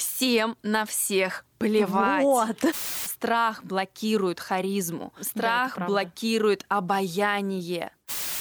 [0.00, 2.22] всем на всех плевать.
[2.22, 2.56] Вот.
[3.04, 5.12] Страх блокирует харизму.
[5.20, 5.92] Страх правда.
[5.92, 7.92] блокирует обаяние.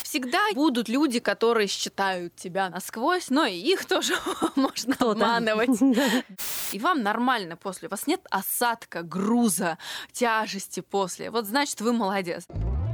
[0.04, 4.16] Всегда будут люди, которые считают тебя насквозь, но и их тоже
[4.56, 5.70] можно обманывать.
[6.72, 7.88] И вам нормально после.
[7.88, 9.78] У вас нет осадка, груза,
[10.12, 11.30] тяжести после.
[11.30, 12.48] Вот значит, вы молодец.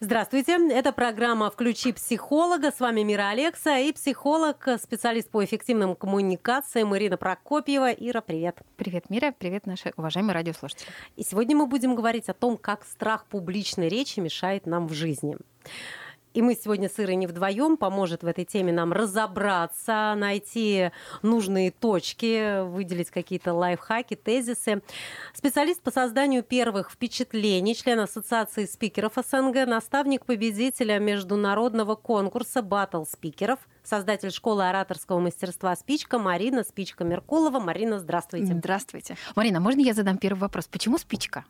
[0.00, 2.70] Здравствуйте, это программа «Включи психолога».
[2.70, 7.90] С вами Мира Алекса и психолог, специалист по эффективным коммуникациям Ирина Прокопьева.
[7.90, 8.58] Ира, привет.
[8.76, 10.86] Привет, Мира, привет, наши уважаемые радиослушатели.
[11.16, 15.36] И сегодня мы будем говорить о том, как страх публичной речи мешает нам в жизни.
[16.38, 20.92] И мы сегодня с Ирой не вдвоем, поможет в этой теме нам разобраться, найти
[21.22, 24.80] нужные точки, выделить какие-то лайфхаки, тезисы.
[25.34, 33.58] Специалист по созданию первых впечатлений, член Ассоциации спикеров СНГ, наставник победителя международного конкурса «Баттл спикеров»,
[33.88, 37.58] создатель школы ораторского мастерства «Спичка» Марина Спичка Меркулова.
[37.58, 38.54] Марина, здравствуйте.
[38.54, 39.16] Здравствуйте.
[39.34, 40.68] Марина, можно я задам первый вопрос?
[40.68, 41.44] Почему спичка?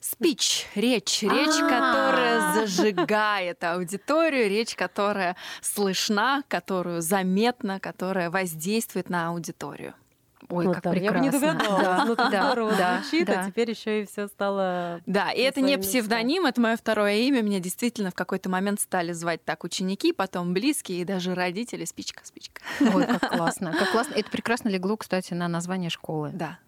[0.00, 1.68] Спич, речь, речь, А.
[1.68, 9.94] которая зажигает аудиторию, речь, которая слышна, которую заметна, которая воздействует на аудиторию.
[10.52, 11.18] Ой, Ну как Я прекрасно.
[11.18, 11.82] бы не догадалась.
[11.82, 13.40] Да, Ну, да, здорово да, звучит, да.
[13.40, 15.00] а теперь еще и все стало...
[15.06, 17.40] Да, и это не псевдоним, это мое второе имя.
[17.40, 21.86] Меня действительно в какой-то момент стали звать так ученики, потом близкие и даже родители.
[21.86, 22.60] Спичка, спичка.
[22.80, 23.72] Ой, как классно.
[23.72, 24.12] Как классно.
[24.14, 26.30] Это прекрасно легло, кстати, на название школы.
[26.34, 26.58] Да.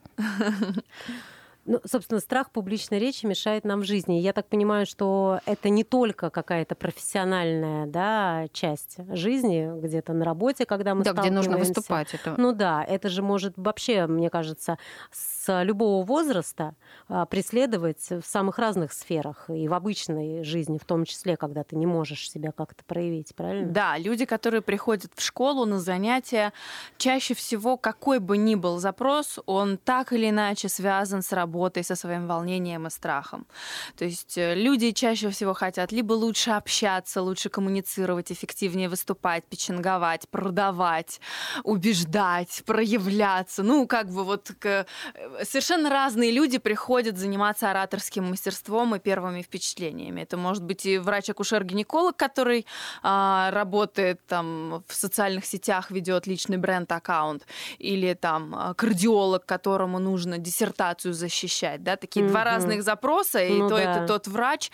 [1.67, 4.15] Ну, собственно, страх публичной речи мешает нам в жизни.
[4.15, 10.67] Я так понимаю, что это не только какая-то профессиональная да, часть жизни, где-то на работе,
[10.67, 12.13] когда мы Да, где нужно выступать.
[12.13, 12.35] Это...
[12.37, 14.79] Ну да, это же может вообще, мне кажется,
[15.11, 16.75] с любого возраста
[17.09, 21.77] а, преследовать в самых разных сферах и в обычной жизни, в том числе, когда ты
[21.77, 23.71] не можешь себя как-то проявить, правильно?
[23.73, 26.53] Да, люди, которые приходят в школу на занятия,
[26.97, 31.97] чаще всего, какой бы ни был запрос, он так или иначе связан с работой, со
[31.97, 33.47] своим волнением и страхом.
[33.97, 40.29] То есть э, люди чаще всего хотят либо лучше общаться, лучше коммуницировать, эффективнее выступать, печенговать,
[40.29, 41.21] продавать,
[41.63, 43.63] убеждать, проявляться.
[43.63, 44.85] Ну, как бы вот э,
[45.43, 50.23] совершенно разные люди приходят заниматься ораторским мастерством и первыми впечатлениями.
[50.23, 52.67] Это может быть и врач-акушер-гинеколог, который
[53.03, 57.47] а, работает там в социальных сетях, ведет личный бренд-аккаунт,
[57.79, 62.49] или там а, кардиолог, которому нужно диссертацию защищать, да, такие два Мгм.
[62.49, 63.83] разных запроса, и Ну то да.
[63.83, 64.71] это тот врач.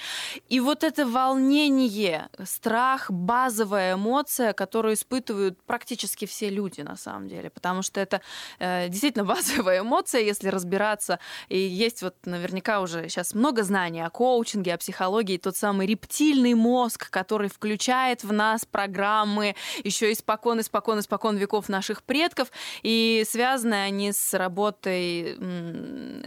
[0.49, 7.51] И вот это волнение, страх, базовая эмоция, которую испытывают практически все люди на самом деле,
[7.51, 8.21] потому что это
[8.59, 11.19] э, действительно базовая эмоция, если разбираться.
[11.49, 16.55] И есть вот наверняка уже сейчас много знаний о коучинге, о психологии, тот самый рептильный
[16.55, 22.51] мозг, который включает в нас программы еще испокон, испокон, испокон веков наших предков,
[22.83, 25.37] и связаны они с работой,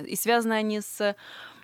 [0.05, 1.15] и связаны они с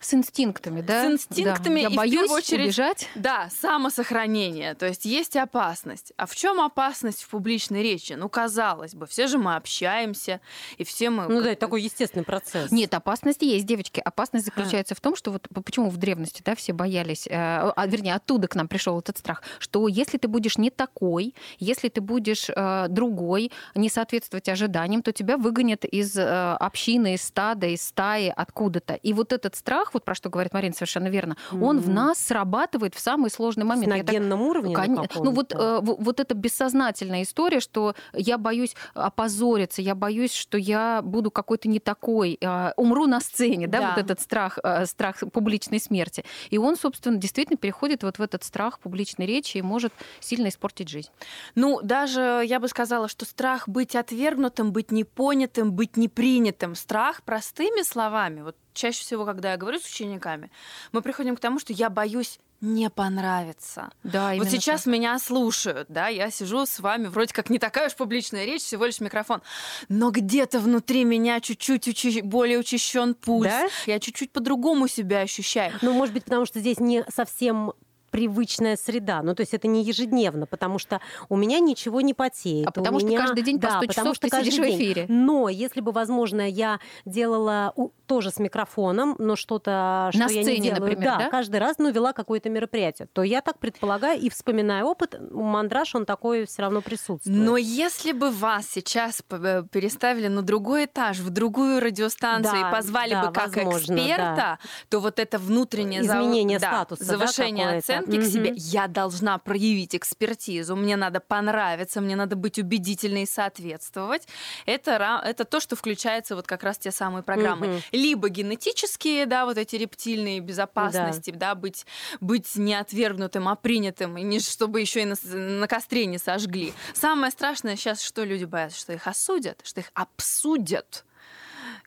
[0.01, 1.03] С инстинктами, да?
[1.03, 1.81] С инстинктами Да.
[1.81, 3.09] Я и в боюсь первую очередь- убежать.
[3.15, 4.75] да, самосохранение.
[4.75, 6.13] То есть есть опасность.
[6.17, 8.13] А в чем опасность в публичной речи?
[8.13, 10.41] Ну, казалось бы, все же мы общаемся,
[10.77, 11.27] и все мы...
[11.27, 12.71] Ну да, это такой естественный процесс.
[12.71, 13.99] Нет, опасность есть, девочки.
[14.03, 18.15] Опасность заключается в том, что вот почему в древности да, все боялись, э, а, вернее,
[18.15, 22.49] оттуда к нам пришел этот страх, что если ты будешь не такой, если ты будешь
[22.49, 26.23] э, другой, не соответствовать ожиданиям, то тебя выгонят из э,
[26.59, 28.93] общины, из стада, из стаи, откуда-то.
[28.95, 32.95] И вот этот страх, вот про что говорит Марина совершенно верно, он в нас срабатывает
[32.95, 33.87] в самый сложный момент.
[33.89, 34.75] на Я так генном уровне?
[34.75, 40.33] на Коне- Ну вот, э, вот эта бессознательная история, что я боюсь опозориться, я боюсь,
[40.33, 43.89] что я буду какой-то не такой, э, умру на сцене, да, Да.
[43.89, 46.23] вот этот страх, э, страх публичной смерти.
[46.49, 50.89] И он, собственно, действительно переходит вот в этот страх публичной речи и может сильно испортить
[50.89, 51.09] жизнь.
[51.55, 56.75] Ну, даже я бы сказала, что страх быть отвергнутым, быть непонятым, быть непринятым.
[56.75, 58.41] Страх простыми словами.
[58.41, 60.51] Вот чаще всего, когда я говорю с учениками,
[60.91, 63.89] мы приходим к тому, что я боюсь не понравится.
[64.03, 67.95] Да, вот сейчас меня слушают, да, я сижу с вами, вроде как не такая уж
[67.95, 69.41] публичная речь, всего лишь микрофон,
[69.87, 73.67] но где-то внутри меня чуть-чуть учи- более учащен пульс, Да?
[73.85, 75.73] я чуть-чуть по-другому себя ощущаю.
[75.81, 77.71] Ну, может быть, потому что здесь не совсем
[78.11, 79.21] привычная среда.
[79.23, 82.67] Ну, то есть это не ежедневно, потому что у меня ничего не потеет.
[82.67, 84.75] А потому что меня- каждый день по да, 100 потому часов что ты сидишь каждый
[84.75, 84.77] в день.
[84.91, 85.05] эфире.
[85.09, 90.41] Но если бы, возможно, я делала у- тоже с микрофоном, но что-то, что На я
[90.41, 91.29] сцене, не делаю, например, да?
[91.29, 96.05] каждый раз, ну, вела какое-то мероприятие, то я так предполагаю и вспоминая опыт, мандраж, он
[96.05, 97.37] такой все равно присутствует.
[97.37, 102.71] Но если бы вас сейчас э, переставили на другой этаж, в другую радиостанцию Да, и
[102.71, 104.59] позвали да, бы как возможно, эксперта,
[104.89, 107.85] то вот это внутреннее зав- Изменение да, статуса, да, завышение какое-то?
[107.99, 113.25] Оценки к себе, я должна проявить экспертизу, мне надо понравиться, мне надо быть убедительной и
[113.25, 114.27] соответствовать.
[114.65, 117.67] Это, это то, что включается вот как раз те самые программы.
[117.67, 117.81] Мгм.
[117.91, 121.85] Либо генетические, да, вот эти рептильные безопасности, да, быть,
[122.19, 126.73] быть не отвергнутым, а принятым, и не чтобы еще и на, на костре не сожгли.
[126.93, 131.05] Самое страшное сейчас, что люди боятся, что их осудят, что их обсудят.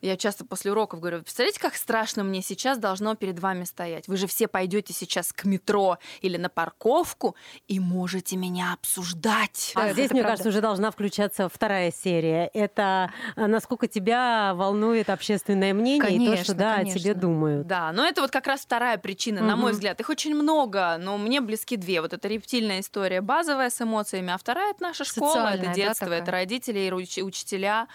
[0.01, 4.07] Я часто после уроков говорю, «Вы представляете, как страшно мне сейчас должно перед вами стоять?
[4.07, 7.35] Вы же все пойдете сейчас к метро или на парковку
[7.67, 9.71] и можете меня обсуждать.
[9.75, 10.29] А Да, здесь, мне правда.
[10.33, 12.49] кажется, уже должна включаться вторая серия.
[12.53, 16.99] Это а, насколько тебя волнует общественное мнение и то, Конечно, что да, о конечно.
[16.99, 17.67] тебе думают.
[17.67, 19.99] Да, но это вот как раз вторая причина, на мой взгляд.
[19.99, 22.01] Их очень много, но мне близки две.
[22.01, 25.73] Вот это рептильная история базовая с эмоциями, а вторая это наша школа, Социальная, это да,
[25.73, 26.21] детство, такая?
[26.21, 27.87] это родители и уч- учителя.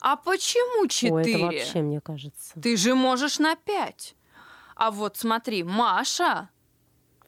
[0.00, 1.43] А почему четыре?
[1.46, 2.60] Вообще, мне кажется.
[2.60, 4.14] Ты же можешь на пять.
[4.76, 6.48] А вот смотри, Маша,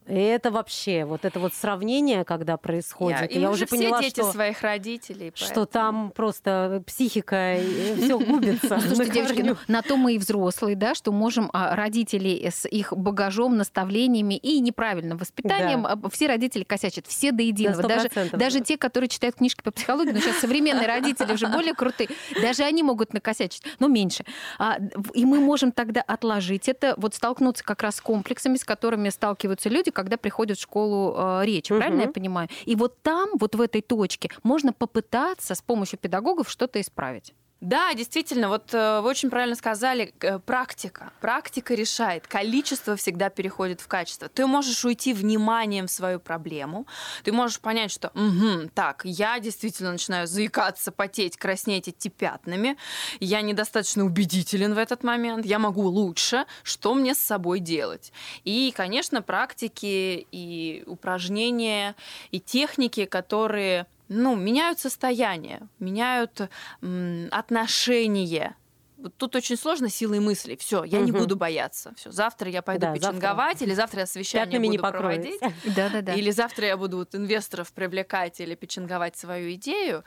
[0.08, 4.08] И это вообще, вот это вот сравнение, когда происходит, я, я, уже же поняла, все
[4.11, 5.32] дети что, своих родителей.
[5.35, 7.56] что поэтому- там просто психика,
[7.97, 8.76] все губится.
[8.76, 12.47] Ну, Слушайте, на девочки, ну, на то мы и взрослые, да, что можем а, родителей
[12.50, 15.99] с их багажом, наставлениями и неправильным воспитанием, Да.
[16.03, 17.82] а, все родители косячат, все до единого.
[17.82, 18.37] Да, даже, 100%.
[18.37, 22.08] даже те, которые читают книжки по психологии, но сейчас современные родители уже более крутые,
[22.41, 24.25] даже они могут накосячить, но меньше.
[24.58, 24.79] А,
[25.14, 29.69] и мы можем тогда отложить это, вот столкнуться как раз с комплексами, с которыми сталкиваются
[29.69, 32.48] люди, когда приходят в школу э, речи, правильно я понимаю?
[32.66, 37.34] И вот там, вот в этой точке, можно попытаться с помощью педагогов что-то исправить.
[37.62, 41.11] Да, действительно, вот э, вы очень правильно сказали, э, практика.
[41.23, 42.26] Практика решает.
[42.26, 44.29] Количество всегда переходит в качество.
[44.29, 46.87] Ты можешь уйти вниманием в свою проблему.
[47.25, 52.76] Ты можешь понять, что «Мгм, так, я действительно начинаю заикаться, потеть, краснеть, идти пятнами.
[53.20, 55.47] Я недостаточно убедителен в этот момент.
[55.47, 56.44] Я могу лучше.
[56.62, 58.12] Что мне с собой делать?
[58.44, 61.97] И, конечно, практики и упражнения,
[62.31, 66.41] и техники, которые ну, меняют состояние, меняют
[66.82, 68.56] м, отношения.
[68.99, 70.56] Вот тут очень сложно силой мысли.
[70.56, 71.20] Все, я не Мгм.
[71.20, 71.93] буду бояться.
[71.97, 75.41] Все, завтра я пойду Да, завтра печенговать, или завтра я совещание Пятнами не буду проводить.
[75.41, 75.53] покроется.
[75.76, 76.14] Да-да-да.
[76.14, 80.03] Или завтра я буду вот инвесторов привлекать или печенговать свою идею,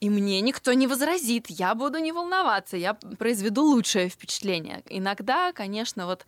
[0.00, 4.82] и мне никто не возразит, я буду не волноваться, я произведу лучшее впечатление.
[4.90, 6.26] Иногда, конечно, вот,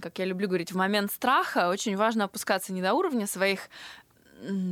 [0.00, 3.68] как я люблю говорить, в момент страха очень важно опускаться не до уровня своих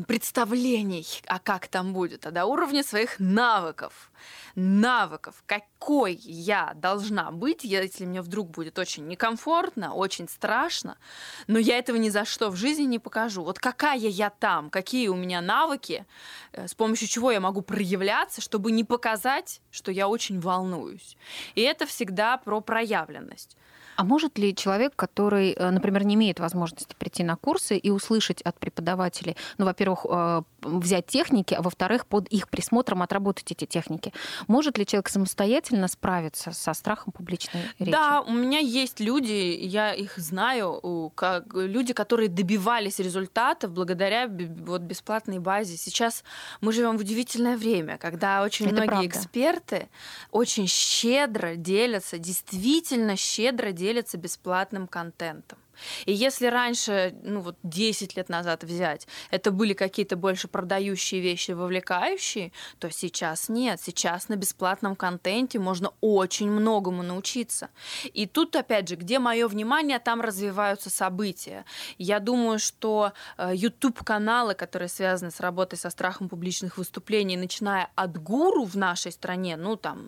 [0.07, 4.11] представлений, а как там будет, а до уровня своих навыков.
[4.55, 10.99] Навыков, какой я должна быть, если мне вдруг будет очень некомфортно, очень страшно,
[11.47, 13.43] но я этого ни за что в жизни не покажу.
[13.43, 16.07] Вот какая я там, какие у меня навыки,
[16.53, 21.17] э, с помощью чего я могу проявляться, чтобы не показать, что я очень волнуюсь.
[21.55, 23.57] И это всегда про проявленность.
[24.03, 28.43] А может ли человек, который, э, например, не имеет возможности прийти на курсы и услышать
[28.43, 34.13] от преподавателей, ну, во-первых, э, взять техники, а во-вторых, под их присмотром отработать эти техники,
[34.49, 37.93] может ли человек самостоятельно справиться со страхом публичной речи?
[37.93, 44.83] Да, у меня есть люди, я их знаю, как люди, которые добивались результатов благодаря вот
[44.83, 45.77] бесплатной базе.
[45.77, 46.25] Сейчас
[46.61, 49.07] мы живем в удивительное время, когда очень Это многие правда.
[49.07, 49.89] эксперты
[50.33, 55.58] очень щедро делятся, действительно щедро делятся бесплатным контентом.
[56.06, 61.53] И если раньше, ну вот 10 лет назад взять, это были какие-то больше продающие вещи,
[61.53, 63.81] вовлекающие, то сейчас нет.
[63.81, 67.70] Сейчас на бесплатном контенте можно очень многому научиться.
[68.12, 71.65] И тут, опять же, где мое внимание, там развиваются события.
[71.98, 78.65] Я думаю, что YouTube-каналы, которые связаны с работой со страхом публичных выступлений, начиная от гуру
[78.65, 80.03] в нашей стране, ну там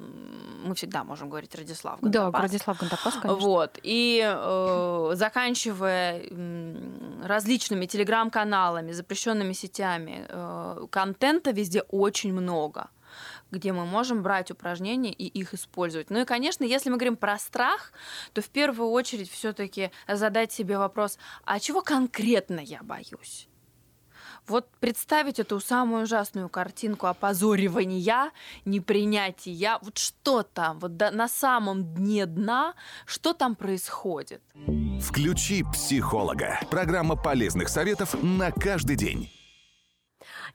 [0.64, 2.40] мы всегда можем говорить Радислав Да, Гандапас.
[2.40, 3.34] Владислав Гандапас, конечно.
[3.34, 3.78] Вот.
[3.82, 12.88] И э, заканчивая м, различными телеграм-каналами, запрещенными сетями, э, контента везде очень много
[13.50, 16.10] где мы можем брать упражнения и их использовать.
[16.10, 17.92] Ну и, конечно, если мы говорим про страх,
[18.32, 23.48] то в первую очередь все-таки задать себе вопрос, а чего конкретно я боюсь?
[24.46, 28.30] Вот представить эту самую ужасную картинку опозоривания,
[28.64, 32.74] непринятия, вот что там, вот на самом дне дна,
[33.06, 34.42] что там происходит.
[35.00, 36.60] Включи психолога.
[36.70, 39.30] Программа полезных советов на каждый день.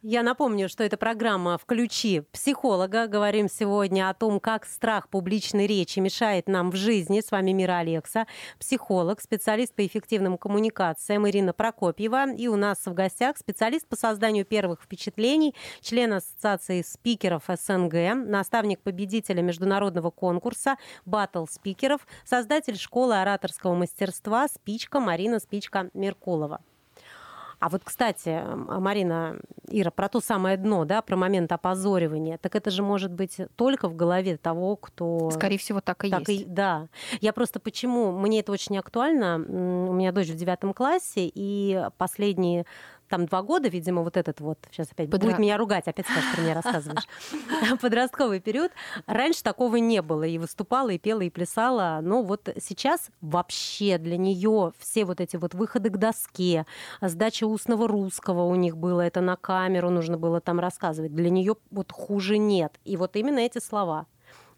[0.01, 3.07] Я напомню, что это программа «Включи психолога».
[3.07, 7.19] Говорим сегодня о том, как страх публичной речи мешает нам в жизни.
[7.19, 8.25] С вами Мира Алекса,
[8.59, 12.33] психолог, специалист по эффективным коммуникациям Ирина Прокопьева.
[12.33, 18.79] И у нас в гостях специалист по созданию первых впечатлений, член Ассоциации спикеров СНГ, наставник
[18.79, 26.61] победителя международного конкурса «Баттл спикеров», создатель школы ораторского мастерства «Спичка» Марина Спичка Меркулова.
[27.59, 29.37] А вот, кстати, Марина,
[29.67, 33.89] Ира, про то самое дно, да, про момент опозоривания, так это же может быть только
[33.89, 35.29] в голове того, кто...
[35.31, 36.43] Скорее всего, так и так есть.
[36.43, 36.87] И, да.
[37.19, 38.11] Я просто почему...
[38.11, 39.35] Мне это очень актуально.
[39.35, 42.65] У меня дочь в девятом классе, и последние
[43.09, 45.29] там два года, видимо, вот этот вот, сейчас опять Подра...
[45.29, 47.07] будет меня ругать, опять скажешь, про меня рассказываешь,
[47.81, 48.71] подростковый период.
[49.07, 54.17] Раньше такого не было, и выступала, и пела, и плясала, но вот сейчас вообще для
[54.17, 56.65] нее все вот эти вот выходы к доске,
[57.01, 61.55] сдача устного русского у них было, это на камеру нужно было там рассказывать, для нее
[61.71, 62.79] вот хуже нет.
[62.85, 64.05] И вот именно эти слова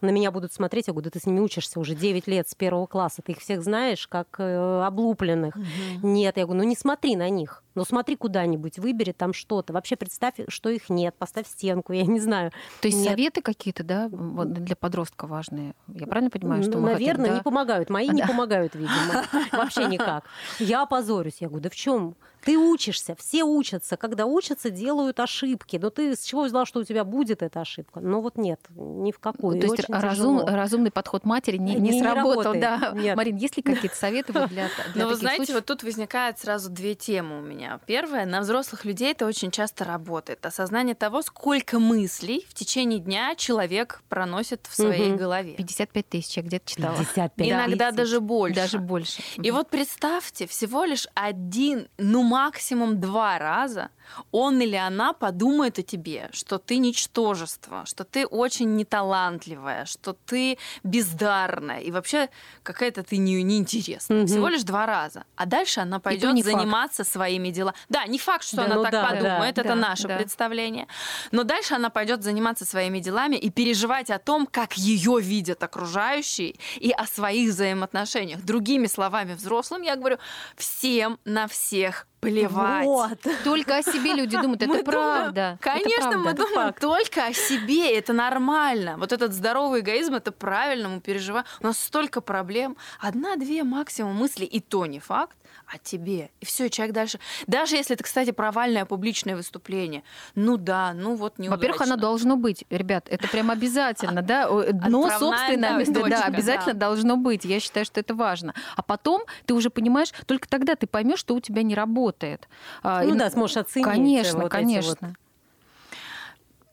[0.02, 2.56] на меня будут смотреть, я говорю, да ты с ними учишься уже 9 лет с
[2.56, 5.56] первого класса, ты их всех знаешь, как э, облупленных.
[5.56, 6.08] Угу.
[6.08, 7.64] Нет, я говорю, ну не смотри на них.
[7.76, 9.74] Ну смотри куда-нибудь, выбери там что-то.
[9.74, 12.52] Вообще представь, что их нет, поставь стенку, я не знаю.
[12.82, 13.10] То есть нет.
[13.10, 15.74] советы какие-то, да, вот для подростка важные?
[15.88, 17.38] Я правильно понимаю, что ну, Наверное, хотим, да?
[17.38, 17.90] не помогают.
[17.90, 18.28] Мои а, не да.
[18.28, 19.24] помогают, видимо.
[19.52, 20.26] Вообще никак.
[20.60, 21.38] Я опозорюсь.
[21.40, 22.16] Я говорю, да в чем?
[22.44, 23.98] Ты учишься, все учатся.
[23.98, 25.78] Когда учатся, делают ошибки.
[25.78, 28.00] Но ты с чего взяла, что у тебя будет эта ошибка?
[28.00, 29.62] Но вот нет, ни в какую.
[29.62, 32.54] То есть разум, разумный подход матери не, не, не сработал.
[32.54, 32.94] Да.
[32.96, 33.16] Нет.
[33.16, 35.56] Марин, есть ли какие-то советы для, для Ну, вы знаете, случаев?
[35.58, 37.61] вот тут возникает сразу две темы у меня.
[37.86, 40.46] Первое, на взрослых людей это очень часто работает.
[40.46, 45.20] Осознание того, сколько мыслей в течение дня человек проносит в своей угу.
[45.20, 45.54] голове.
[45.54, 46.98] 55 тысяч, я где-то читала.
[46.98, 47.98] 55 Иногда тысяч.
[47.98, 48.56] даже больше.
[48.56, 49.22] Даже больше.
[49.38, 53.90] И вот представьте, всего лишь один, ну максимум два раза
[54.32, 60.58] он или она подумает о тебе, что ты ничтожество, что ты очень неталантливая, что ты
[60.84, 62.30] бездарная и вообще
[62.64, 64.20] какая-то ты не, неинтересная.
[64.22, 64.28] Угу.
[64.28, 65.26] Всего лишь два раза.
[65.36, 67.14] А дальше она пойдет заниматься факт.
[67.14, 67.76] своими делами.
[67.90, 70.18] Да, не факт, что да, она ну так да, подумает, да, это да, наше да.
[70.18, 70.88] представление.
[71.32, 76.56] Но дальше она пойдет заниматься своими делами и переживать о том, как ее видят окружающие
[76.78, 78.42] и о своих взаимоотношениях.
[78.42, 80.18] Другими словами, взрослым я говорю,
[80.56, 82.86] всем на всех плевать.
[82.86, 83.18] Вот.
[83.44, 85.58] Только о себе люди думают, это правда.
[85.60, 88.96] Конечно, мы думаем только о себе, это нормально.
[88.98, 91.46] Вот этот здоровый эгоизм, это правильно, мы переживаем.
[91.60, 92.78] У нас столько проблем.
[93.00, 95.36] Одна-две максимум мысли, и то не факт
[95.72, 96.30] о тебе.
[96.42, 97.20] И все, человек дальше.
[97.48, 100.04] Даже если это, кстати, провальное публичное выступление.
[100.36, 104.48] Ну да, ну вот не Во-первых, оно должно быть, ребят, это прям обязательно, да?
[104.48, 107.46] Но собственное да, обязательно должно быть.
[107.46, 108.54] Я считаю, что это важно.
[108.76, 112.50] А потом ты уже понимаешь, только тогда ты поймешь, что у тебя не работает.
[112.84, 113.88] А, ну да, сможешь оценить.
[113.88, 115.16] Конечно, конечно.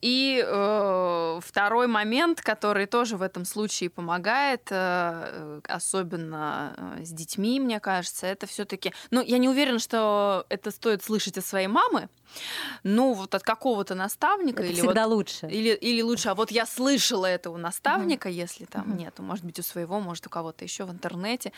[0.01, 7.59] И э, второй момент, который тоже в этом случае помогает, э, особенно э, с детьми,
[7.59, 8.93] мне кажется, это все-таки.
[9.11, 12.09] Ну, я не уверена, что это стоит слышать от своей мамы,
[12.85, 15.47] но вот от какого-то наставника это или всегда вот, лучше.
[15.47, 18.33] Или, или лучше, а вот я слышала это у наставника, mm-hmm.
[18.33, 18.99] если там mm-hmm.
[18.99, 21.53] нету, может быть, у своего, может, у кого-то еще в интернете.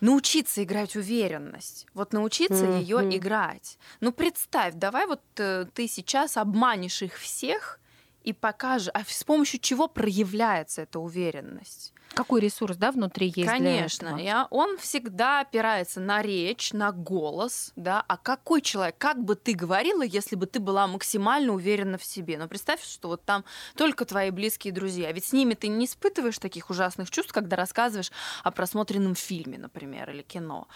[0.00, 1.86] Научиться играть уверенность.
[1.94, 2.80] Вот научиться mm-hmm.
[2.80, 3.78] ее играть.
[4.00, 7.80] Ну, представь, давай вот э, ты сейчас обманешь их всех
[8.24, 11.92] и покажешь, а с помощью чего проявляется эта уверенность.
[12.14, 14.26] Какой ресурс, да, внутри есть Конечно, для этого?
[14.26, 18.04] Я, он всегда опирается на речь, на голос, да.
[18.06, 22.36] А какой человек, как бы ты говорила, если бы ты была максимально уверена в себе?
[22.36, 23.44] Ну, представь, что вот там
[23.76, 25.10] только твои близкие друзья.
[25.12, 28.12] Ведь с ними ты не испытываешь таких ужасных чувств, когда рассказываешь
[28.44, 30.68] о просмотренном фильме, например, или кино.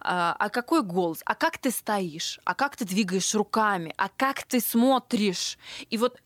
[0.00, 1.20] А, а какой голос?
[1.26, 2.40] А как ты стоишь?
[2.44, 3.92] А как ты двигаешь руками?
[3.98, 5.58] А как ты смотришь?
[5.90, 6.18] И вот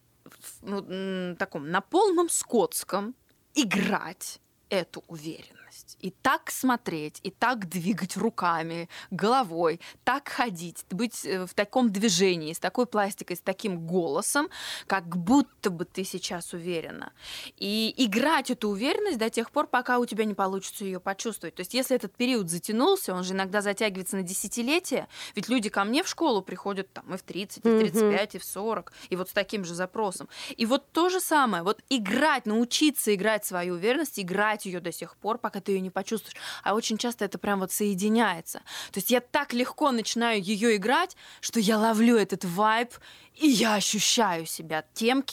[0.63, 3.15] ну, таком на полном скотском
[3.55, 5.97] играть эту уверенность есть.
[6.01, 12.53] И так смотреть, и так двигать руками, головой, так ходить, быть э, в таком движении,
[12.53, 14.49] с такой пластикой, с таким голосом,
[14.87, 17.13] как будто бы ты сейчас уверена.
[17.57, 21.55] И играть эту уверенность до тех пор, пока у тебя не получится ее почувствовать.
[21.55, 25.85] То есть если этот период затянулся, он же иногда затягивается на десятилетия, ведь люди ко
[25.85, 29.17] мне в школу приходят там и в 30, и в 35, и в 40, и
[29.17, 30.29] вот с таким же запросом.
[30.57, 35.17] И вот то же самое, вот играть, научиться играть свою уверенность, играть ее до сих
[35.17, 36.37] пор, пока ты ее не почувствуешь.
[36.63, 38.59] А очень часто это прям вот соединяется.
[38.93, 42.93] То есть я так легко начинаю ее играть, что я ловлю этот вайб,
[43.35, 45.25] и я ощущаю себя тем,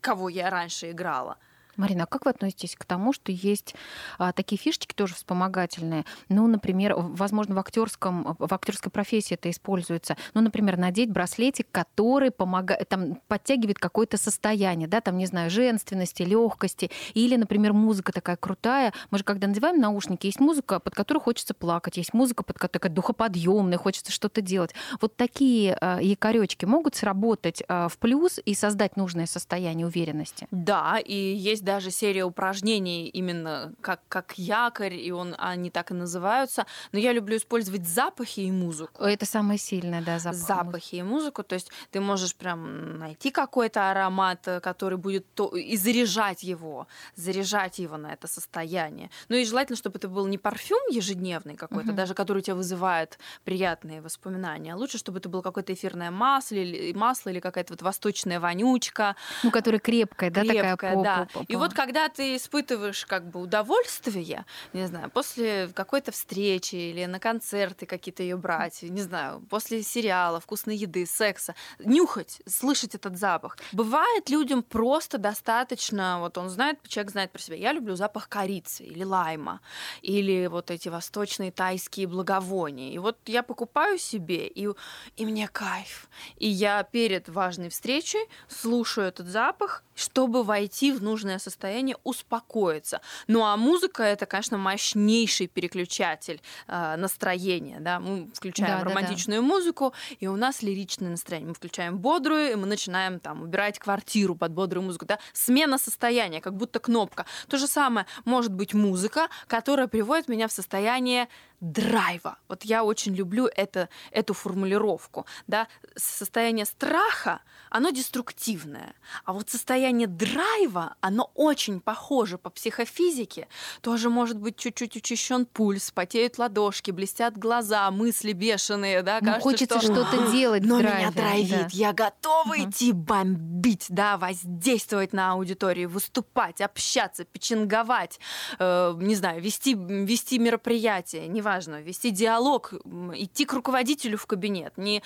[0.00, 1.38] кого я раньше играла.
[1.76, 3.74] Марина, а как вы относитесь к тому, что есть
[4.18, 6.04] а, такие фишечки тоже вспомогательные?
[6.28, 10.16] Ну, например, возможно, в актерском, в актерской профессии это используется.
[10.34, 16.22] Ну, например, надеть браслетик, который помогает, там, подтягивает какое-то состояние, да, там, не знаю, женственности,
[16.22, 16.90] легкости.
[17.14, 18.92] Или, например, музыка такая крутая.
[19.10, 22.92] Мы же, когда надеваем наушники, есть музыка, под которую хочется плакать, есть музыка, под такая
[22.92, 24.74] духоподъемная, хочется что-то делать.
[25.00, 30.46] Вот такие а, якоречки могут сработать а, в плюс и создать нужное состояние уверенности?
[30.50, 35.94] Да, и есть даже серия упражнений именно как, как якорь, и он, они так и
[35.94, 36.64] называются.
[36.92, 39.02] Но я люблю использовать запахи и музыку.
[39.02, 40.38] Это самое сильное, да, запах.
[40.38, 41.42] Запахи и музыку.
[41.42, 45.48] То есть ты можешь прям найти какой-то аромат, э, который будет то...
[45.48, 49.10] и заряжать его, заряжать его на это состояние.
[49.28, 51.96] Ну и желательно, чтобы это был не парфюм ежедневный какой-то, угу.
[51.96, 54.74] даже который тебя вызывает приятные воспоминания.
[54.76, 59.16] Лучше, чтобы это было какое-то эфирное масло или масло или какая-то вот восточная вонючка.
[59.42, 61.02] Ну, которая крепкая, да, крепкая, такая.
[61.02, 61.16] Да.
[61.32, 61.52] По, по, по.
[61.52, 67.20] И вот когда ты испытываешь как бы удовольствие, не знаю, после какой-то встречи или на
[67.20, 73.58] концерты какие-то ее брать, не знаю, после сериала, вкусной еды, секса, нюхать, слышать этот запах.
[73.72, 78.84] Бывает людям просто достаточно, вот он знает, человек знает про себя, я люблю запах корицы
[78.84, 79.60] или лайма,
[80.02, 82.92] или вот эти восточные тайские благовония.
[82.92, 84.68] И вот я покупаю себе, и,
[85.16, 86.08] и мне кайф.
[86.36, 93.00] И я перед важной встречей слушаю этот запах, чтобы войти в нужное состояние, успокоиться.
[93.28, 97.78] Ну а музыка это, конечно, мощнейший переключатель э, настроения.
[97.80, 98.00] Да?
[98.00, 99.54] Мы включаем да, романтичную да, да.
[99.54, 101.48] музыку, и у нас лиричное настроение.
[101.48, 105.06] Мы включаем бодрую, и мы начинаем там убирать квартиру под бодрую музыку.
[105.06, 105.18] Да?
[105.32, 107.26] Смена состояния, как будто кнопка.
[107.48, 111.28] То же самое может быть музыка, которая приводит меня в состояние
[111.60, 112.38] драйва.
[112.48, 115.26] Вот я очень люблю это, эту формулировку.
[115.46, 115.68] Да?
[115.96, 118.94] Состояние страха, оно деструктивное.
[119.24, 123.48] А вот состояние драйва, оно очень похоже по психофизике.
[123.80, 129.02] Тоже может быть чуть-чуть учащен пульс, потеют ладошки, блестят глаза, мысли бешеные.
[129.02, 129.18] Да?
[129.20, 129.94] Ну, Кажется, хочется что...
[129.94, 131.50] что-то делать Но драйве, меня драйвит.
[131.50, 131.68] Да.
[131.72, 132.70] Я готова угу.
[132.70, 138.20] идти бомбить, да, воздействовать на аудиторию, выступать, общаться, печенговать,
[138.58, 142.72] э, не знаю, вести, вести мероприятие, не важно, вести диалог,
[143.14, 145.00] идти к руководителю в кабинет, не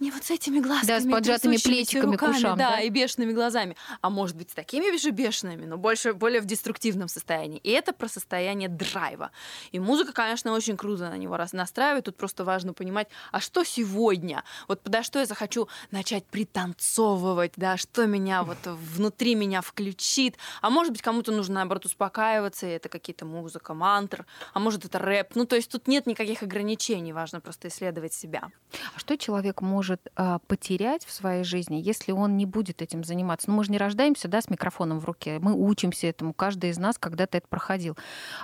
[0.00, 2.88] не вот с этими глазками, да, с поджатыми плечиками руками, к ушам, да, да, и
[2.88, 3.76] бешеными глазами.
[4.00, 7.58] А может быть, с такими же бешеными, но больше, более в деструктивном состоянии.
[7.58, 9.30] И это про состояние драйва.
[9.72, 12.06] И музыка, конечно, очень круто на него раз настраивает.
[12.06, 14.42] Тут просто важно понимать, а что сегодня?
[14.68, 20.36] Вот подо что я захочу начать пританцовывать, да, что меня вот внутри меня включит.
[20.62, 24.98] А может быть, кому-то нужно, наоборот, успокаиваться, и это какие-то музыка, мантр, а может, это
[24.98, 25.34] рэп.
[25.34, 28.50] Ну, то есть тут нет никаких ограничений, важно просто исследовать себя.
[28.94, 33.02] А что человек может может а, потерять в своей жизни, если он не будет этим
[33.02, 33.50] заниматься.
[33.50, 36.78] Ну, мы же не рождаемся да, с микрофоном в руке, мы учимся этому, каждый из
[36.78, 37.96] нас когда-то это проходил.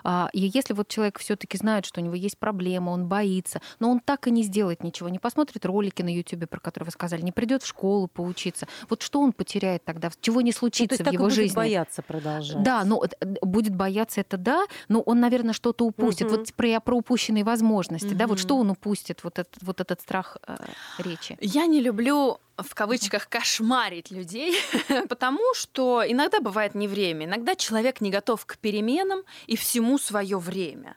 [0.02, 3.90] А, и если вот человек все-таки знает, что у него есть проблема, он боится, но
[3.90, 7.22] он так и не сделает ничего, не посмотрит ролики на YouTube, про которые вы сказали,
[7.22, 11.12] не придет в школу поучиться, вот что он потеряет тогда, чего не случится ну, в
[11.12, 11.54] его будет жизни?
[11.54, 12.62] бояться продолжать.
[12.62, 13.02] Да, ну
[13.42, 16.26] будет бояться это да, но он, наверное, что-то упустит.
[16.26, 16.36] Угу.
[16.36, 18.16] Вот про, про упущенные возможности, угу.
[18.16, 20.56] да, вот что он упустит, вот этот, вот этот страх э,
[20.98, 21.35] речи.
[21.40, 24.54] Я не люблю в кавычках кошмарить людей,
[25.08, 30.38] потому что иногда бывает не время, иногда человек не готов к переменам и всему свое
[30.38, 30.96] время.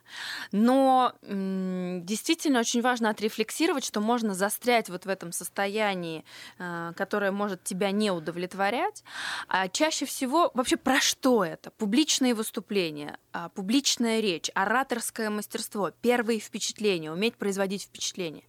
[0.51, 6.23] Но действительно очень важно отрефлексировать, что можно застрять вот в этом состоянии,
[6.59, 9.03] э, которое может тебя не удовлетворять.
[9.47, 11.71] А чаще всего вообще про что это?
[11.71, 18.45] Публичные выступления, э, публичная речь, ораторское мастерство, первые впечатления, уметь производить впечатление.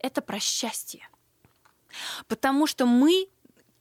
[0.00, 1.08] Это про счастье.
[2.28, 3.28] Потому что мы,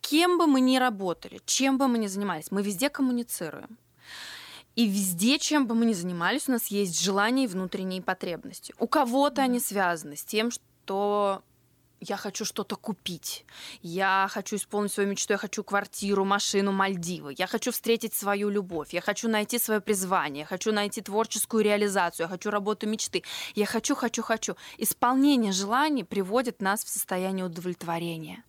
[0.02, 3.78] кем бы мы ни работали, чем бы мы ни занимались, мы везде коммуницируем.
[4.76, 8.74] И везде, чем бы мы ни занимались, у нас есть желания и внутренние потребности.
[8.80, 11.44] У кого-то они связаны с тем, что
[12.02, 13.46] я хочу что-то купить,
[13.82, 18.94] я хочу исполнить свою мечту, я хочу квартиру, машину, Мальдивы, я хочу встретить свою любовь,
[18.94, 23.24] я хочу найти свое призвание, я хочу найти творческую реализацию, я хочу работу мечты,
[23.56, 24.56] я хочу, хочу, хочу.
[24.78, 28.44] Исполнение желаний приводит нас в состояние удовлетворения.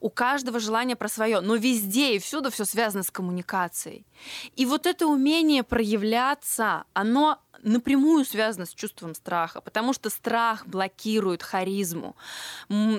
[0.00, 4.06] У каждого желание про свое, но везде и всюду все связано с коммуникацией.
[4.54, 11.42] И вот это умение проявляться, оно напрямую связано с чувством страха, потому что страх блокирует
[11.42, 12.16] харизму,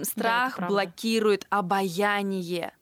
[0.04, 2.74] страх да, блокирует обаяние.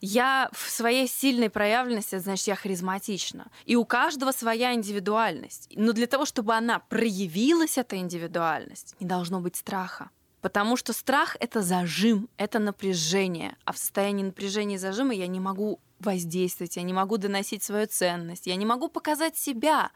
[0.00, 3.48] Я в своей сильной проявленности, значит, я харизматична.
[3.66, 5.68] И у каждого своя индивидуальность.
[5.74, 10.10] Но для того, чтобы она проявилась, эта индивидуальность, не должно быть страха.
[10.40, 13.56] Потому что страх— это зажим, это напряжение.
[13.64, 17.86] А в состоянии напряжения и зажима я не могу воздействовать, я не могу доносить свою
[17.86, 19.90] ценность, я не могу показать себя,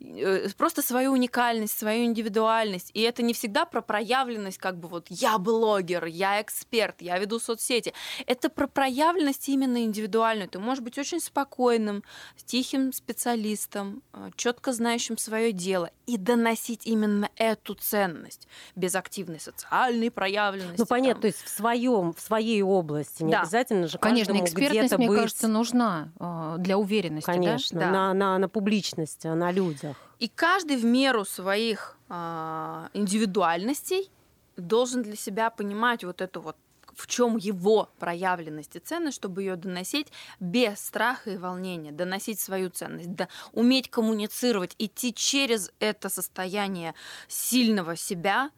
[0.00, 2.90] э, просто свою уникальность, свою индивидуальность.
[2.94, 7.38] И это не всегда про проявленность, как бы вот я блогер, я эксперт, я веду
[7.38, 7.92] соцсети.
[8.26, 10.48] Это про проявленность именно индивидуальную.
[10.48, 12.02] Ты можешь быть очень спокойным,
[12.44, 20.10] тихим специалистом, э, четко знающим свое дело и доносить именно эту ценность без активной социальной
[20.10, 20.78] проявленности.
[20.80, 21.20] Ну понятно, там.
[21.22, 23.42] то есть в своем, в своей области, не Да.
[23.42, 25.18] обязательно же Конечно, каждому экспертность, где-то мне быть.
[25.26, 27.26] Кажется, нужна э, для уверенности.
[27.26, 27.32] да?
[27.32, 27.90] Конечно, Да.
[27.90, 29.96] На, на, на публичности, на людях.
[30.18, 34.10] И каждый в меру своих а, индивидуальностей
[34.56, 36.56] должен для себя понимать вот эту вот
[36.94, 40.06] в чем его проявленность и ценность, чтобы ее доносить
[40.40, 46.94] без страха и волнения, доносить свою ценность, да, уметь коммуницировать, идти через это состояние
[47.28, 48.50] сильного себя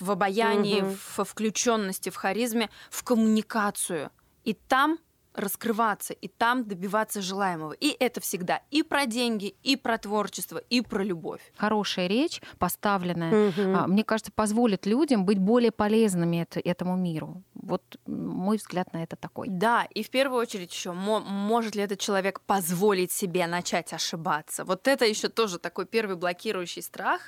[0.00, 0.98] в обаянии, Мгм.
[1.16, 4.10] в включенности, в харизме, в коммуникацию.
[4.44, 4.98] И там
[5.40, 7.72] раскрываться, и там добиваться желаемого.
[7.72, 11.40] И это всегда и про деньги, и про творчество, и про любовь.
[11.56, 17.42] Хорошая речь, поставленная, а, мне кажется, позволит людям быть более полезными это- этому миру.
[17.54, 19.48] Вот мой взгляд на это такой.
[19.48, 24.64] Да, и в первую очередь еще, может ли этот человек позволить себе начать ошибаться?
[24.64, 27.20] Вот это еще тоже такой первый блокирующий страх.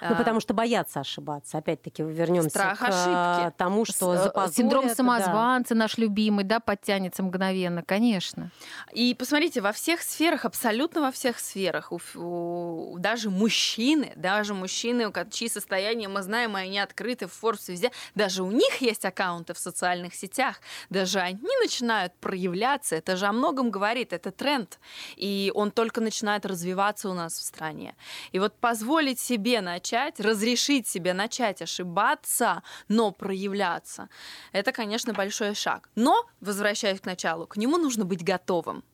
[0.00, 1.58] Ну, потому что боятся ошибаться.
[1.58, 3.56] Опять-таки, вернемся Страх к а, ошибки.
[3.56, 4.94] тому, что С- э, запозорят, Синдром да.
[4.94, 7.41] самозванца наш любимый, да, подтянется мгновенно,
[7.82, 8.50] конечно.
[8.92, 15.08] И посмотрите, во всех сферах, абсолютно во всех сферах, у, у- даже мужчины, даже мужчины,
[15.08, 19.04] у чьи состояния мы знаем, и они открыты в Forbes везде, даже у них есть
[19.04, 24.78] аккаунты в социальных сетях, даже они начинают проявляться, это же о многом говорит, это тренд,
[25.16, 27.94] и он только начинает развиваться у нас в стране.
[28.32, 34.08] И вот позволить себе начать, разрешить себе начать ошибаться, но проявляться,
[34.52, 35.88] это, конечно, большой шаг.
[35.94, 38.84] Но, возвращаясь к началу, к нему нужно быть готовым.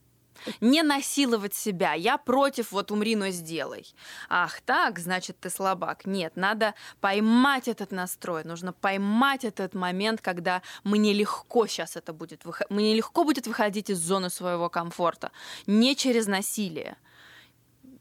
[0.61, 1.93] Не насиловать себя.
[1.93, 3.85] Я против, вот умри, но сделай.
[4.29, 6.05] Ах, так, значит, ты слабак.
[6.05, 8.43] Нет, надо поймать этот настрой.
[8.43, 12.43] Нужно поймать этот момент, когда мне легко сейчас это будет.
[12.69, 15.31] Мне легко будет выходить из зоны своего комфорта.
[15.67, 16.97] Не через насилие.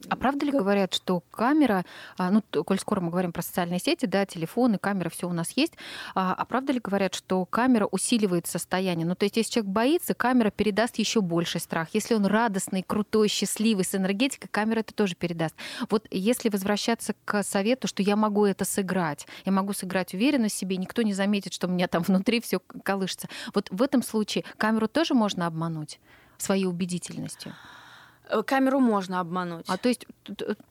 [0.08, 1.84] А правда ли говорят, что камера,
[2.16, 5.50] а, ну, коль скоро мы говорим про социальные сети, да, телефоны, камера, все у нас
[5.56, 5.74] есть,
[6.14, 9.06] а, а правда ли говорят, что камера усиливает состояние?
[9.06, 11.88] Ну, то есть, если человек боится, камера передаст еще больше страх.
[11.94, 15.56] Если он радостный, крутой, счастливый, с энергетикой, камера это тоже передаст.
[15.90, 20.52] Вот если возвращаться к совету, что я могу это сыграть, я могу сыграть уверенно в
[20.52, 23.28] себе, никто не заметит, что у меня там внутри все колышется.
[23.52, 25.98] Вот в этом случае камеру тоже можно обмануть
[26.36, 27.52] своей убедительностью.
[28.30, 29.64] Э, Камеру можно обмануть.
[29.68, 30.06] А то есть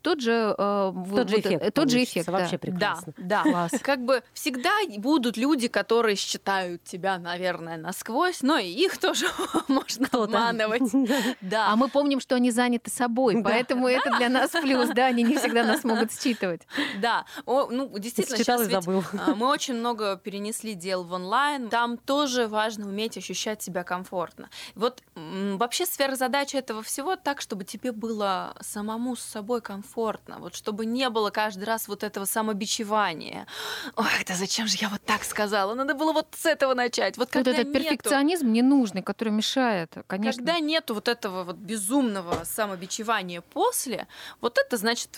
[0.01, 1.63] тот же, э, в- Тот же вот, эффект.
[1.63, 2.57] э, тот же эффект, Вообще да.
[2.57, 3.13] прекрасно.
[3.17, 3.51] Да, да.
[3.51, 3.71] Класс.
[3.81, 9.25] Как бы всегда будут люди, которые считают тебя, наверное, насквозь, но и их тоже
[9.67, 10.23] можно Кто-то.
[10.25, 10.81] обманывать.
[11.41, 11.71] Да.
[11.71, 13.41] А мы помним, что они заняты собой, Да.
[13.49, 16.61] поэтому это для нас плюс, да, они не всегда нас могут считывать.
[17.01, 19.03] Да, О, ну действительно, Считал сейчас и ведь, забыл.
[19.25, 21.69] а, мы очень много перенесли дел в онлайн.
[21.69, 24.49] Там тоже важно уметь ощущать себя комфортно.
[24.75, 30.37] Вот м, вообще сверхзадача этого всего так, чтобы тебе было самому с собой комфортно.
[30.39, 33.47] Вот чтобы не было каждый раз вот этого самобичевания.
[33.95, 35.73] Ой, да зачем же я вот так сказала?
[35.73, 37.17] Надо было вот с этого начать.
[37.17, 40.43] Вот Вот когда этот нету- перфекционизм ненужный, который мешает, конечно.
[40.43, 44.07] Когда нету вот этого вот безумного самобичевания после,
[44.41, 45.17] вот это значит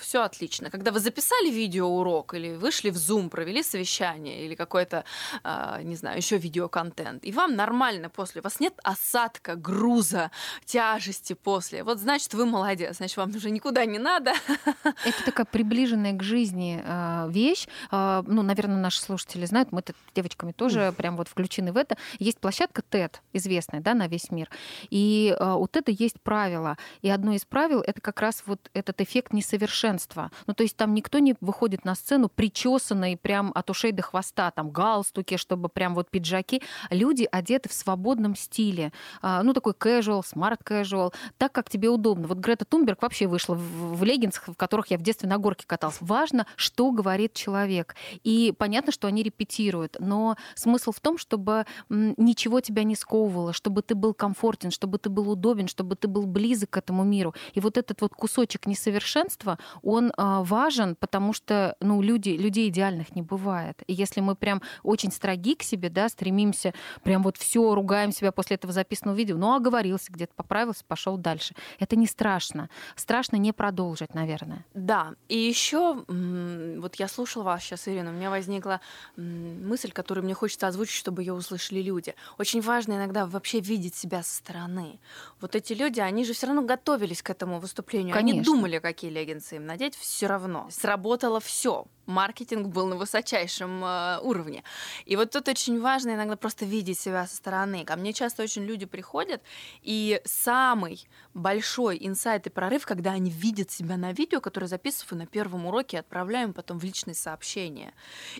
[0.00, 0.70] все отлично.
[0.70, 5.04] Когда вы записали видеоурок или вышли в Zoom, провели совещание или какой-то,
[5.44, 10.30] а, не знаю, еще видеоконтент, и вам нормально после, у вас нет осадка, груза,
[10.64, 14.32] тяжести после, вот значит вы молодец, значит вам уже никуда не надо.
[15.04, 17.66] Это такая приближенная к жизни э, вещь.
[17.90, 21.96] Э, Ну, наверное, наши слушатели знают, мы с девочками тоже прям вот включены в это.
[22.18, 24.50] Есть площадка TED, известная, да, на весь мир.
[24.90, 26.76] И э, у TED есть правила.
[27.02, 30.30] И одно из правил— это как раз вот этот эффект несовершенства.
[30.46, 34.50] Ну, то есть там никто не выходит на сцену причесанный прям от ушей до хвоста,
[34.50, 36.62] там галстуки, чтобы прям вот пиджаки.
[36.90, 38.92] Люди одеты в свободном стиле.
[39.22, 42.26] А, Ну, такой casual, smart casual, так, как тебе удобно.
[42.26, 45.64] Вот Грета Тунберг вообще вышла в, в леггинсах, в которых я в детстве на горке
[45.66, 45.98] каталась.
[46.00, 47.94] Важно, что говорит человек.
[48.24, 53.82] И понятно, что они репетируют, но смысл в том, чтобы ничего тебя не сковывало, чтобы
[53.82, 57.34] ты был комфортен, чтобы ты был удобен, чтобы ты был близок к этому миру.
[57.54, 63.14] И вот этот вот кусочек несовершенства, он а, важен, потому что ну, люди, людей идеальных
[63.14, 63.82] не бывает.
[63.86, 68.32] И если мы прям очень строги к себе, да, стремимся, прям вот все ругаем себя
[68.32, 71.37] после этого записанного видео, ну, оговорился где-то, поправился, пошел дальше.
[71.38, 71.54] Дальше.
[71.78, 72.68] Это не страшно.
[72.96, 74.64] Страшно не продолжить, наверное.
[74.74, 78.80] Да, и еще вот я слушала вас сейчас, Ирина, у меня возникла
[79.16, 82.14] мысль, которую мне хочется озвучить, чтобы ее услышали люди.
[82.38, 84.98] Очень важно иногда вообще видеть себя со стороны.
[85.40, 88.14] Вот эти люди, они же все равно готовились к этому выступлению.
[88.14, 88.40] Конечно.
[88.40, 90.68] Они думали, какие леггинсы им надеть, все равно.
[90.70, 94.64] Сработало все маркетинг был на высочайшем э, уровне.
[95.04, 97.84] И вот тут очень важно иногда просто видеть себя со стороны.
[97.84, 99.42] Ко мне часто очень люди приходят,
[99.82, 105.26] и самый большой инсайт и прорыв, когда они видят себя на видео, которое записываю на
[105.26, 107.92] первом уроке и отправляем потом в личные сообщения.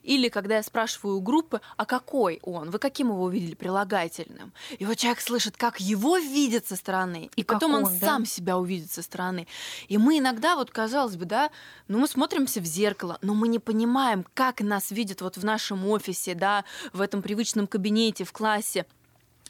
[0.02, 4.52] Или когда я спрашиваю у группы, а какой он, вы каким его увидели прилагательным?
[4.78, 8.07] И вот человек слышит, как его видят со стороны, и, и потом он, он да?
[8.07, 9.46] сам себя увидит со стороны.
[9.88, 11.50] И мы иногда, вот казалось бы, да,
[11.87, 15.44] ну мы смотримся в зеркало, но мы не не понимаем, как нас видят вот в
[15.44, 18.87] нашем офисе, да, в этом привычном кабинете, в классе,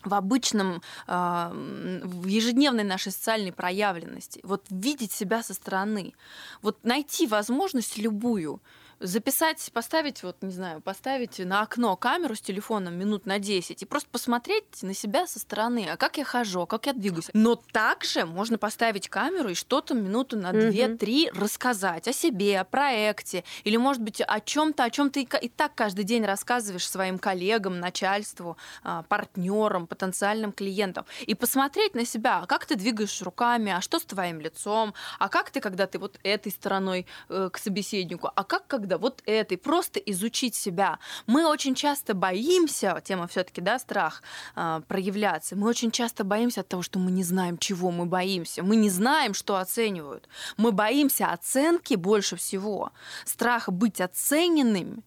[0.04, 4.40] в обычном, а, в ежедневной нашей социальной проявленности.
[4.42, 6.14] Вот видеть себя со стороны.
[6.62, 8.60] Вот найти возможность любую
[9.00, 13.86] записать, поставить, вот, не знаю, поставить на окно камеру с телефоном минут на 10 и
[13.86, 17.30] просто посмотреть на себя со стороны, а как я хожу, а как я двигаюсь.
[17.32, 23.44] Но также можно поставить камеру и что-то минуту на 2-3 рассказать о себе, о проекте,
[23.64, 27.80] или, может быть, о чем-то, о чем ты и так каждый день рассказываешь своим коллегам,
[27.80, 31.06] начальству, а, партнерам, потенциальным клиентам.
[31.26, 35.28] И посмотреть на себя, а как ты двигаешь руками, а что с твоим лицом, а
[35.28, 39.22] как ты, когда ты вот этой стороной э, к собеседнику, а как, когда некогда вот
[39.26, 40.98] этой, просто изучить себя.
[41.26, 44.22] Мы очень часто боимся, тема все-таки, да, страх
[44.56, 48.62] э, проявляться, мы очень часто боимся от того, что мы не знаем, чего мы боимся.
[48.62, 50.28] Мы не знаем, что оценивают.
[50.56, 52.90] Мы боимся оценки больше всего.
[53.24, 55.02] Страх быть оцененными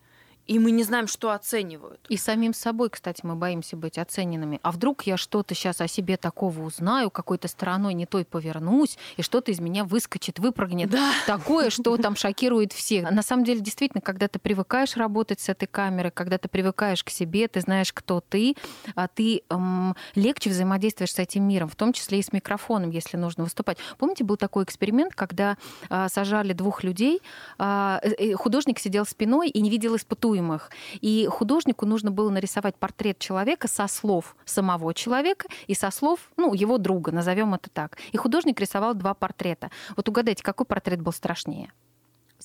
[0.48, 2.06] и мы не знаем, что оценивают.
[2.10, 4.60] И самим собой, кстати, мы боимся быть оцененными.
[4.64, 9.22] А вдруг я что-то сейчас о себе такого узнаю, какой-то стороной не той повернусь, и
[9.22, 10.90] что-то из меня выскочит, выпрыгнет.
[10.90, 11.12] Да.
[11.26, 13.10] Такое, что там шокирует всех.
[13.10, 17.10] На самом деле, действительно, когда ты привыкаешь работать с этой камерой, когда ты привыкаешь к
[17.10, 18.56] себе, ты знаешь, кто ты,
[18.96, 23.16] а ты эм, легче взаимодействуешь с этим миром, в том числе и с микрофоном, если
[23.16, 23.78] нужно выступать.
[23.98, 25.58] Помните, был такой эксперимент, когда
[25.90, 27.22] э, сажали двух людей,
[27.58, 30.72] а, э, художник сидел спиной и не видел испытуемого рисуемых.
[31.02, 36.54] И художнику нужно было нарисовать портрет человека со слов самого человека и со слов, ну,
[36.54, 37.98] его друга, назовем это так.
[38.12, 39.70] И художник рисовал два портрета.
[39.96, 41.72] Вот угадайте, какой портрет был страшнее?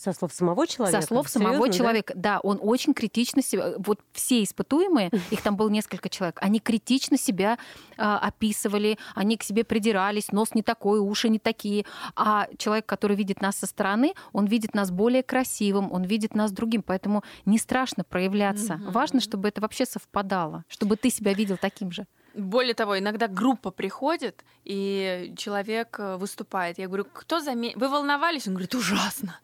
[0.07, 1.01] Со слов самого человека?
[1.01, 2.15] Со слов Серьезно, самого человека.
[2.15, 2.35] Да?
[2.35, 3.75] да, он очень критично себя...
[3.79, 7.59] Вот все испытуемые, их там было несколько человек, они критично себя
[7.97, 11.85] э, описывали, они к себе придирались, нос не такой, уши не такие.
[12.15, 16.53] А человек, который видит нас со стороны, он видит нас более красивым, он видит нас
[16.53, 16.83] другим.
[16.83, 18.75] Поэтому не страшно проявляться.
[18.75, 18.91] Угу.
[18.93, 22.07] Важно, чтобы это вообще совпадало, чтобы ты себя видел таким же.
[22.37, 26.79] Более того, иногда группа приходит, и человек э, выступает.
[26.79, 27.79] Я говорю, кто заметил?
[27.79, 28.47] Вы волновались?
[28.47, 29.39] Он говорит, ужасно.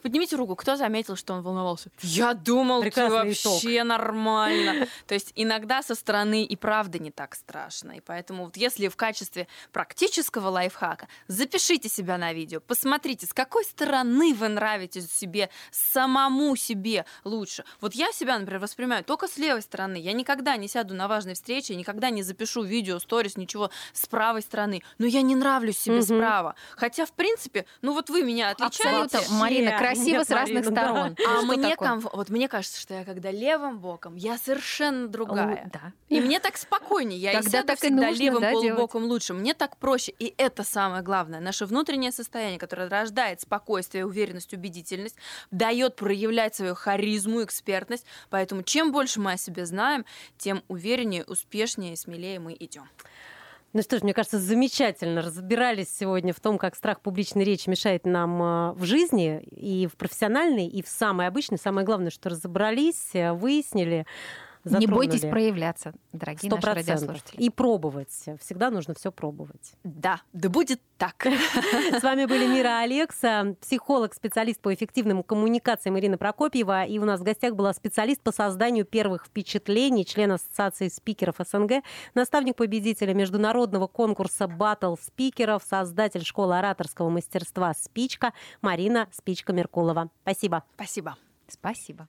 [0.00, 1.90] Поднимите руку, кто заметил, что он волновался?
[2.00, 3.86] Я думал, Прекрасный ты вообще итог.
[3.86, 4.88] нормально.
[5.06, 7.92] То есть иногда со стороны и правда не так страшно.
[7.92, 13.64] И поэтому вот если в качестве практического лайфхака запишите себя на видео, посмотрите, с какой
[13.64, 17.64] стороны вы нравитесь себе, самому себе лучше.
[17.80, 19.96] Вот я себя, например, воспринимаю только с левой стороны.
[19.96, 24.42] Я никогда не сяду на важной встрече, никогда не запишу видео, сторис, ничего с правой
[24.42, 24.82] стороны.
[24.98, 26.04] Но я не нравлюсь себе угу.
[26.04, 26.54] справа.
[26.76, 29.16] Хотя, в принципе, ну вот вы меня отличаете.
[29.16, 31.14] Абсолютно, Марина, красиво Нет, с разных Марина, сторон.
[31.14, 31.38] Да.
[31.38, 32.06] А мне комф...
[32.12, 35.66] вот мне кажется, что я когда левым боком, я совершенно другая.
[35.66, 35.92] О, да.
[36.08, 37.18] И мне так спокойнее.
[37.18, 39.12] Я Тогда и так всегда нужно, левым да, полубоком делать.
[39.12, 39.34] лучше.
[39.34, 40.12] Мне так проще.
[40.18, 41.40] И это самое главное.
[41.40, 45.16] Наше внутреннее состояние, которое рождает спокойствие, уверенность, убедительность,
[45.50, 48.06] дает проявлять свою харизму, экспертность.
[48.30, 50.04] Поэтому чем больше мы о себе знаем,
[50.38, 52.84] тем увереннее, успешнее и смелее мы идем.
[53.72, 58.04] Ну что ж, мне кажется, замечательно разбирались сегодня в том, как страх публичной речи мешает
[58.04, 61.56] нам э, в жизни, и в профессиональной, и в самой обычной.
[61.56, 64.04] Самое главное, что разобрались, э, выяснили,
[64.64, 64.86] затронули.
[64.86, 66.54] Не бойтесь проявляться, дорогие 100%.
[66.54, 67.40] наши радиослушатели.
[67.40, 68.24] И пробовать.
[68.40, 69.72] Всегда нужно все пробовать.
[69.84, 71.26] Да, да будет так.
[71.98, 76.84] С вами были Мира Алекса, психолог, специалист по эффективным коммуникациям Ирина Прокопьева.
[76.84, 81.82] И у нас в гостях была специалист по созданию первых впечатлений, член Ассоциации спикеров СНГ,
[82.14, 90.10] наставник победителя международного конкурса «Баттл спикеров», создатель школы ораторского мастерства «Спичка» Марина Спичка-Меркулова.
[90.22, 90.64] Спасибо.
[90.76, 91.16] Спасибо.
[91.48, 92.08] Спасибо.